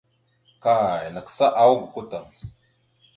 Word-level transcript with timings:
Kay 0.63 1.03
nagsáawak 1.13 1.79
gokwa 1.81 2.01
tam. 2.11 2.27